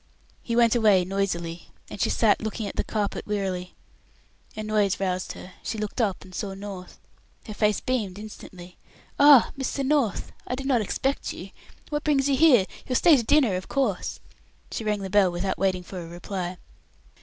He 0.41 0.55
went 0.55 0.75
away 0.75 1.05
noisily, 1.05 1.69
and 1.87 2.01
she 2.01 2.09
sat 2.09 2.41
looking 2.41 2.65
at 2.65 2.75
the 2.75 2.83
carpet 2.83 3.27
wearily. 3.27 3.75
A 4.55 4.63
noise 4.63 4.99
roused 4.99 5.33
her. 5.33 5.53
She 5.61 5.77
looked 5.77 6.01
up 6.01 6.23
and 6.23 6.33
saw 6.33 6.55
North. 6.55 6.99
Her 7.45 7.53
face 7.53 7.79
beamed 7.81 8.17
instantly. 8.17 8.79
"Ah! 9.19 9.51
Mr. 9.55 9.85
North, 9.85 10.31
I 10.47 10.55
did 10.55 10.65
not 10.65 10.81
expect 10.81 11.33
you. 11.33 11.51
What 11.89 12.03
brings 12.03 12.27
you 12.27 12.35
here? 12.35 12.65
You'll 12.87 12.95
stay 12.95 13.15
to 13.15 13.21
dinner, 13.21 13.55
of 13.57 13.67
course." 13.67 14.19
(She 14.71 14.83
rang 14.83 15.01
the 15.01 15.11
bell 15.11 15.31
without 15.31 15.59
waiting 15.59 15.83
for 15.83 15.99
a 16.01 16.07
reply.) 16.07 16.57